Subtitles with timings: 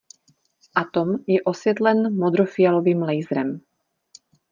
[0.75, 3.61] Atom je osvětlen modrofialovým laserem.